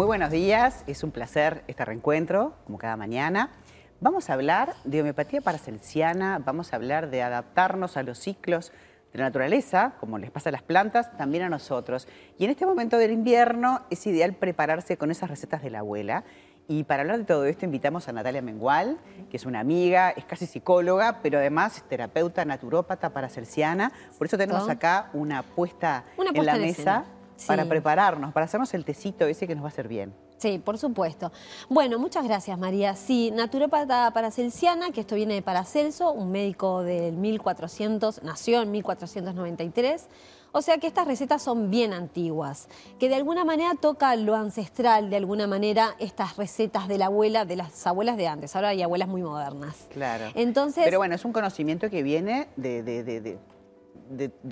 [0.00, 3.50] Muy buenos días, es un placer este reencuentro, como cada mañana.
[4.00, 8.72] Vamos a hablar de homeopatía paracelsiana, vamos a hablar de adaptarnos a los ciclos
[9.12, 12.08] de la naturaleza, como les pasa a las plantas, también a nosotros.
[12.38, 16.24] Y en este momento del invierno es ideal prepararse con esas recetas de la abuela.
[16.66, 18.96] Y para hablar de todo esto invitamos a Natalia Mengual,
[19.28, 23.92] que es una amiga, es casi psicóloga, pero además es terapeuta naturópata paracelsiana.
[24.16, 27.04] Por eso tenemos acá una puesta, en la mesa
[27.46, 30.12] para prepararnos, para hacernos el tecito ese que nos va a hacer bien.
[30.38, 31.32] Sí, por supuesto.
[31.68, 32.94] Bueno, muchas gracias María.
[32.96, 40.08] Sí, naturópata paracelsiana, que esto viene de Paracelso, un médico del 1400, nació en 1493.
[40.52, 42.68] O sea que estas recetas son bien antiguas,
[42.98, 47.44] que de alguna manera toca lo ancestral, de alguna manera estas recetas de la abuela,
[47.44, 48.56] de las abuelas de antes.
[48.56, 49.86] Ahora hay abuelas muy modernas.
[49.92, 50.24] Claro.
[50.34, 53.38] Entonces, Pero bueno, es un conocimiento que viene de, de, de de,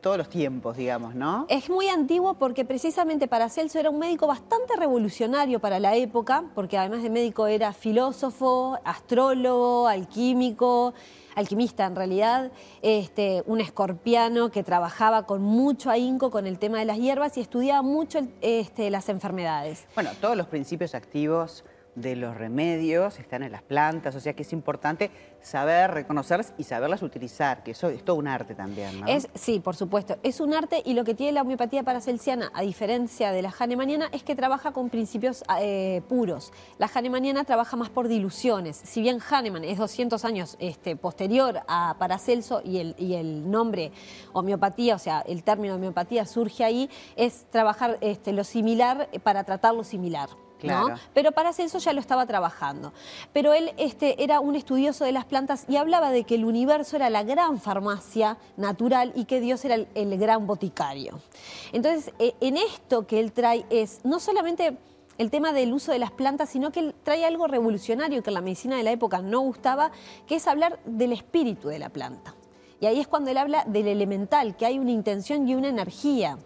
[0.00, 1.46] todos los tiempos, digamos, ¿no?
[1.48, 6.78] Es muy antiguo porque precisamente Paracelso era un médico bastante revolucionario para la época, porque
[6.78, 10.94] además de médico era filósofo, astrólogo, alquímico,
[11.34, 16.84] alquimista en realidad, este, un escorpiano que trabajaba con mucho ahínco con el tema de
[16.84, 19.86] las hierbas y estudiaba mucho este, las enfermedades.
[19.94, 24.42] Bueno, todos los principios activos de los remedios están en las plantas, o sea que
[24.42, 25.10] es importante
[25.42, 29.06] saber reconocerlas y saberlas utilizar, que eso es todo un arte también.
[29.08, 32.62] Es, sí, por supuesto, es un arte y lo que tiene la homeopatía paracelsiana, a
[32.62, 36.52] diferencia de la hahnemanniana, es que trabaja con principios eh, puros.
[36.78, 38.76] La hahnemanniana trabaja más por diluciones.
[38.76, 43.92] Si bien Hahnemann es 200 años este, posterior a Paracelso y el, y el nombre
[44.32, 49.74] homeopatía, o sea, el término homeopatía surge ahí, es trabajar este, lo similar para tratar
[49.74, 50.28] lo similar.
[50.62, 50.94] ¿No?
[51.14, 52.92] Pero Paracelso ya lo estaba trabajando.
[53.32, 56.96] Pero él este, era un estudioso de las plantas y hablaba de que el universo
[56.96, 61.20] era la gran farmacia natural y que Dios era el, gran boticario.
[61.72, 64.76] Entonces, e, en esto que él trae es no solamente
[65.18, 68.34] el tema del uso de las plantas, sino que él trae algo revolucionario que en
[68.34, 69.90] la medicina de la época no gustaba,
[70.26, 72.34] que es hablar del espíritu de la planta.
[72.80, 76.38] Y ahí es cuando él habla del elemental, que hay una intención y una energía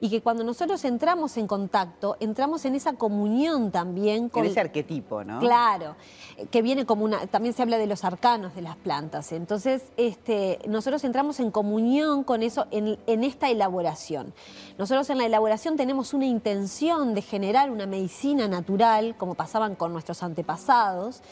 [0.00, 4.44] y que cuando nosotros entramos en contacto, entramos en esa comunión también con...
[4.44, 5.40] ese arquetipo, ¿no?
[5.40, 5.96] Claro,
[6.50, 7.26] que viene como una...
[7.26, 9.32] También se habla de los arcanos de las plantas.
[9.32, 14.32] Entonces, este, nosotros entramos en comunión con eso en, en esta elaboración.
[14.78, 19.92] Nosotros en la elaboración tenemos una intención de generar una medicina natural, como pasaban con
[19.92, 21.22] nuestros antepasados,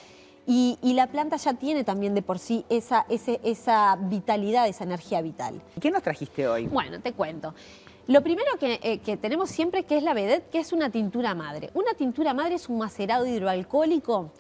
[0.48, 5.60] y, la planta ya tiene también de por sí esa, esa vitalidad, esa energía vital.
[5.80, 6.68] ¿Qué nos trajiste hoy?
[6.68, 7.52] Bueno, te cuento.
[8.08, 11.70] Lo primero eh, que, tenemos siempre que es la vedette, que es una tintura madre.
[11.74, 14.30] Una tintura madre es un macerado hidroalcohólico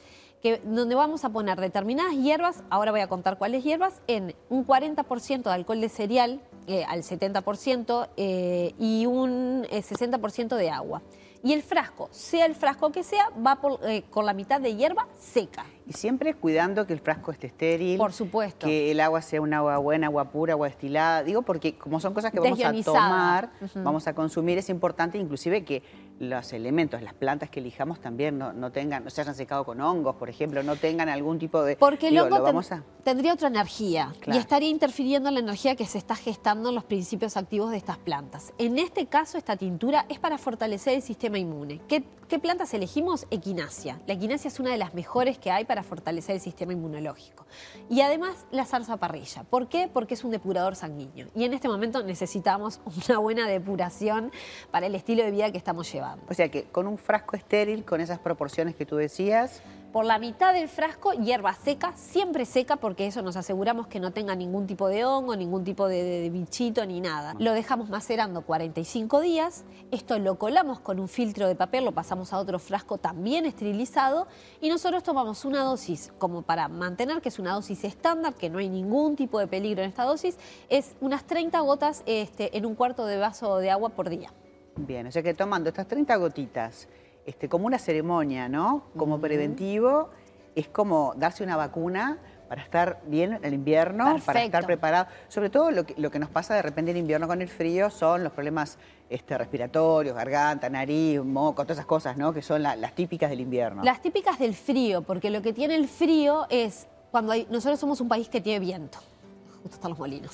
[0.40, 4.64] que, donde vamos a poner determinadas hierbas, ahora voy a contar cuáles hierbas, en un
[4.64, 11.02] 40% de alcohol de cereal eh, al 70% eh, y un 60% de agua.
[11.42, 15.66] Y el frasco, sea el frasco que sea, va con la mitad de hierba seca.
[15.88, 17.96] Y siempre cuidando que el frasco esté estéril.
[17.96, 18.66] Por supuesto.
[18.66, 21.22] Que el agua sea un agua buena, agua pura, agua destilada.
[21.22, 25.64] Digo, porque como son cosas que vamos a tomar, vamos a consumir, es importante inclusive
[25.64, 25.82] que
[26.18, 30.16] los elementos, las plantas que elijamos también no, tengan, no se hayan secado con hongos,
[30.16, 31.76] por ejemplo, no tengan algún tipo de...
[31.76, 32.62] Porque el hongo
[33.02, 36.84] tendría otra energía y estaría interfiriendo en la energía que se está gestando en los
[36.84, 38.52] principios activos de estas plantas.
[38.58, 41.80] En este caso, esta tintura es para fortalecer el sistema inmune.
[41.86, 43.26] ¿Qué, qué plantas elegimos?
[43.30, 44.00] Equinacia.
[44.06, 47.46] La equinacia es una de las mejores que hay para fortalecer el sistema inmunológico.
[47.88, 49.44] Y además la zarza parrilla.
[49.44, 49.88] ¿Por qué?
[49.92, 51.28] Porque es un depurador sanguíneo.
[51.34, 54.32] Y en este momento necesitamos una buena depuración
[54.70, 56.05] para el estilo de vida que estamos llevando.
[56.28, 59.62] O sea que con un frasco estéril, con esas proporciones que tú decías,
[59.96, 64.12] por la mitad del frasco hierba seca, siempre seca porque eso nos aseguramos que no
[64.12, 67.34] tenga ningún tipo de hongo, ningún tipo de, bichito ni nada.
[67.38, 72.34] Lo dejamos macerando 45 días, esto lo colamos con un filtro de papel, lo pasamos
[72.34, 74.26] a otro frasco también esterilizado.
[74.60, 78.58] Y nosotros tomamos una dosis como para mantener que es una dosis estándar, que no
[78.58, 80.36] hay ningún tipo de peligro en esta dosis,
[80.68, 84.30] es unas 30 gotas este, en un cuarto de vaso de agua por día.
[84.76, 86.88] Bien, o sea que tomando estas 30 gotitas
[87.24, 88.84] este, como una ceremonia, ¿no?
[88.96, 90.10] Como preventivo,
[90.54, 92.18] es como darse una vacuna
[92.48, 95.06] para estar bien en el invierno, para estar preparado.
[95.28, 98.32] Sobre todo lo que, nos pasa de repente en invierno con el frío son los
[98.32, 98.78] problemas
[99.10, 102.32] este, respiratorios, garganta, nariz, moco, todas esas cosas, ¿no?
[102.32, 103.82] Que son las típicas del invierno.
[103.82, 108.00] Las típicas del frío, porque lo que tiene el frío es cuando hay, nosotros somos
[108.00, 108.98] un país que tiene viento
[109.74, 110.32] están los molinos.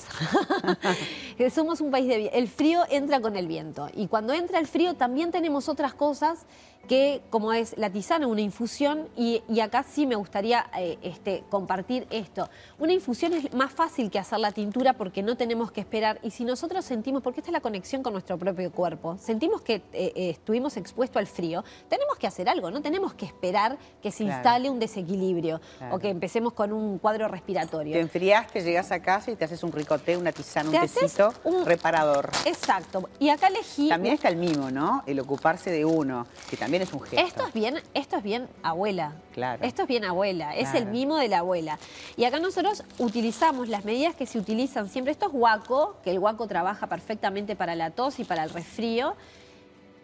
[1.53, 2.27] Somos un país de...
[2.27, 3.87] El frío entra con el viento.
[3.93, 6.45] Y cuando entra el frío también tenemos otras cosas
[6.87, 12.05] que como es la tisana, una infusión, y, acá sí me gustaría eh, este, compartir
[12.09, 12.49] esto.
[12.77, 16.31] Una infusión es más fácil que hacer la tintura porque no tenemos que esperar, y
[16.31, 19.83] si nosotros sentimos, porque esta es la conexión con nuestro propio cuerpo, sentimos que eh,
[19.93, 24.25] eh, estuvimos expuestos al frío, tenemos que hacer algo, no tenemos que esperar que se
[24.25, 27.93] instale un desequilibrio o que empecemos con un cuadro respiratorio.
[27.93, 31.65] Te enfriaste, llegas a casa y te haces un ricote, una tisana, un tecito un...
[31.65, 32.31] reparador.
[32.45, 33.09] Exacto.
[33.19, 33.89] Y acá elegí...
[33.89, 35.03] También está el mimo, ¿no?
[35.05, 37.25] El ocuparse de uno, que también es un gesto.
[37.25, 39.13] Esto es bien, esto es bien abuela.
[39.33, 39.63] Claro.
[39.63, 41.79] Esto es bien abuela, es el mimo de la abuela.
[42.17, 45.11] Y acá nosotros utilizamos las medidas que se utilizan siempre.
[45.11, 49.15] Esto es guaco, que el guaco trabaja perfectamente para la tos y para el resfrío.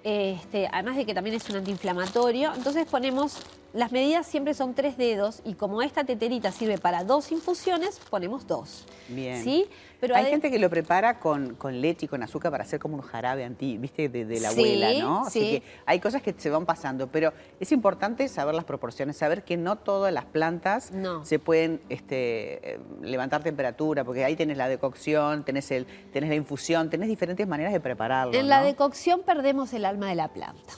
[0.04, 2.54] Este, además de que también es un antiinflamatorio.
[2.56, 3.38] Entonces ponemos
[3.74, 8.48] las medidas siempre son tres dedos y como esta teterita sirve para dos infusiones, ponemos
[8.48, 8.86] dos.
[9.08, 9.44] Bien.
[9.44, 9.68] ¿Sí?
[10.00, 12.96] Pero hay gente que lo prepara con, con, leche y con azúcar para hacer como
[12.96, 15.26] un jarabe anti, viste, de, la abuela, ¿no?
[15.26, 19.44] Así que hay cosas que se van pasando, pero es importante saber las proporciones, saber
[19.44, 20.94] que no todas las plantas
[21.24, 26.90] se pueden este, levantar temperatura, porque ahí tenés la decocción, tenés, el, tenés la infusión,
[26.90, 28.34] tenés diferentes maneras de prepararlo.
[28.34, 30.74] En la decocción perdemos el alma de la planta.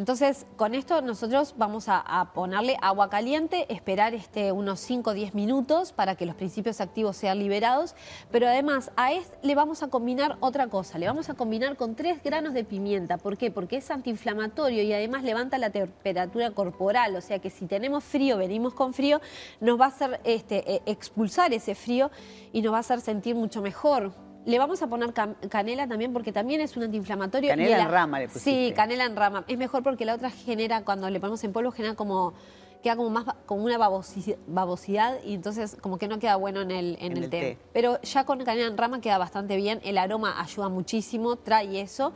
[0.00, 5.34] Entonces, con esto nosotros vamos a, ponerle agua caliente, esperar este, unos 5 o 10
[5.34, 7.94] minutos para que los principios activos sean liberados,
[8.30, 11.96] pero además a este le vamos a combinar otra cosa, le vamos a combinar con
[11.96, 13.18] 3 granos de pimienta.
[13.18, 13.50] ¿Por qué?
[13.50, 18.38] Porque es antiinflamatorio y además levanta la temperatura corporal, o sea que si tenemos frío,
[18.38, 19.20] venimos con frío,
[19.60, 22.10] nos va a hacer este, e, expulsar ese frío
[22.54, 24.29] y nos va a hacer sentir mucho mejor.
[24.46, 25.12] Le vamos a poner
[25.48, 27.50] canela también porque también es un antiinflamatorio.
[27.50, 28.50] Canela en rama le pusiste.
[28.50, 29.44] Sí, canela en rama.
[29.48, 32.34] Es mejor porque la otra genera, cuando le ponemos en polvo, genera como
[32.82, 36.96] queda como más como una babosidad y entonces como que no queda bueno en el,
[37.00, 37.58] en, el, té.
[37.74, 42.12] Pero ya con canela en rama queda bastante bien, el aroma ayuda muchísimo, trae eso.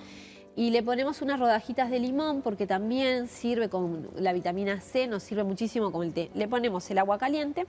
[0.56, 5.24] Y le ponemos unas rodajitas de limón porque también sirve con la vitamina C, nos
[5.24, 6.30] sirve muchísimo con el té.
[6.34, 7.66] Le ponemos el agua caliente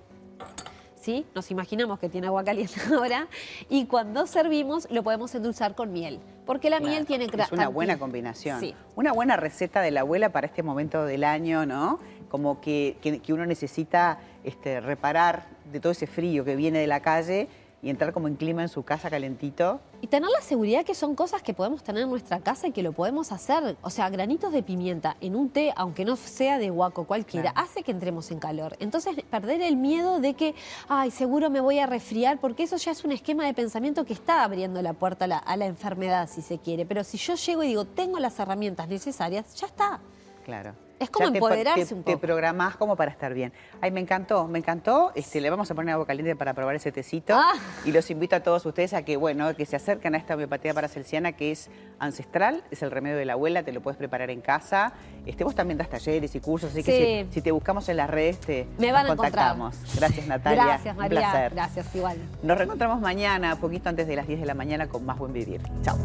[1.34, 3.28] nos imaginamos que tiene agua caliente ahora
[3.70, 7.26] y cuando servimos lo podemos endulzar con miel, porque la miel tiene...
[7.26, 8.62] Es una buena combinación.
[8.96, 12.00] Una buena receta de la abuela para este momento del año, ¿no?
[12.30, 17.02] Como que, que uno necesita este, reparar de todo ese frío que viene de la
[17.02, 17.48] calle
[17.86, 19.80] y entrar como en clima en su casa calentito.
[20.02, 22.82] Y tener la seguridad que son cosas que podemos tener en nuestra casa y que
[22.82, 23.78] lo podemos hacer.
[23.84, 27.84] O sea, granitos de pimienta en un té, aunque no sea de guaco cualquiera, hace
[27.84, 28.76] que entremos en calor.
[28.80, 30.56] Entonces, perder el miedo de que,
[30.90, 34.14] ay, seguro me voy a resfriar, porque eso ya es un esquema de pensamiento que
[34.14, 36.88] está abriendo la puerta a la, a la enfermedad, si se quiere.
[36.88, 40.00] Pero si yo llego y digo, tengo las herramientas necesarias, ya está.
[40.44, 40.74] Claro.
[41.00, 42.18] Es como empoderarse te, un poco.
[42.18, 43.52] Te programás como para estar bien.
[43.82, 45.12] Ay, me encantó, me encantó.
[45.16, 47.36] Este, le vamos a poner agua caliente para probar ese tecito.
[47.36, 47.54] Ah.
[47.84, 50.74] Y los invito a todos ustedes a que, bueno, que se acerquen a esta homeopatía
[50.74, 51.70] paracelsiana que es
[52.00, 54.94] ancestral, es el remedio de la abuela, te lo puedes preparar en casa.
[55.26, 58.40] Este, vos también das talleres y cursos, así que si, te buscamos en las redes,
[58.40, 59.76] te me van a contactamos.
[59.96, 60.66] Gracias, Natalia.
[60.66, 61.20] Gracias, María.
[61.20, 61.54] Un placer.
[61.54, 62.18] Gracias, igual.
[62.44, 65.62] Nos reencontramos mañana, poquito antes de las 10 de la mañana, con más buen vivir.
[65.82, 65.98] Chao.